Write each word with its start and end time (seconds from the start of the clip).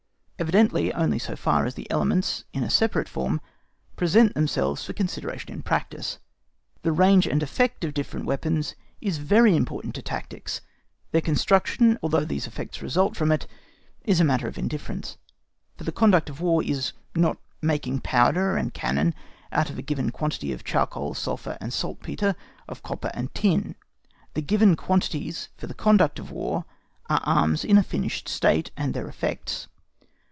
Evidently 0.41 0.91
only 0.93 1.19
so 1.19 1.35
far 1.35 1.67
as 1.67 1.75
the 1.75 1.87
elements 1.91 2.45
in 2.51 2.63
a 2.63 2.69
separate 2.71 3.07
form 3.07 3.39
present 3.95 4.33
themselves 4.33 4.83
for 4.83 4.91
consideration 4.91 5.51
in 5.53 5.61
practice. 5.61 6.17
The 6.81 6.91
range 6.91 7.27
and 7.27 7.43
effect 7.43 7.83
of 7.83 7.93
different 7.93 8.25
weapons 8.25 8.73
is 9.01 9.19
very 9.19 9.55
important 9.55 9.93
to 9.93 10.01
tactics; 10.01 10.61
their 11.11 11.21
construction, 11.21 11.99
although 12.01 12.25
these 12.25 12.47
effects 12.47 12.81
result 12.81 13.15
from 13.15 13.31
it, 13.31 13.45
is 14.03 14.19
a 14.19 14.23
matter 14.23 14.47
of 14.47 14.57
indifference; 14.57 15.15
for 15.77 15.83
the 15.83 15.91
conduct 15.91 16.27
of 16.27 16.41
War 16.41 16.63
is 16.63 16.91
not 17.15 17.37
making 17.61 17.99
powder 17.99 18.57
and 18.57 18.73
cannon 18.73 19.13
out 19.51 19.69
of 19.69 19.77
a 19.77 19.83
given 19.83 20.09
quantity 20.09 20.51
of 20.51 20.63
charcoal, 20.63 21.13
sulphur, 21.13 21.55
and 21.61 21.71
saltpetre, 21.71 22.35
of 22.67 22.81
copper 22.81 23.11
and 23.13 23.31
tin: 23.35 23.75
the 24.33 24.41
given 24.41 24.75
quantities 24.75 25.49
for 25.55 25.67
the 25.67 25.75
conduct 25.75 26.17
of 26.17 26.31
War 26.31 26.65
are 27.11 27.21
arms 27.25 27.63
in 27.63 27.77
a 27.77 27.83
finished 27.83 28.27
state 28.27 28.71
and 28.75 28.95
their 28.95 29.07
effects. 29.07 29.67